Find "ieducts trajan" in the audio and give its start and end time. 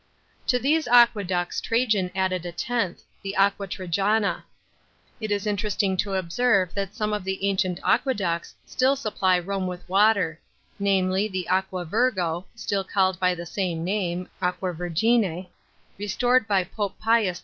1.09-2.09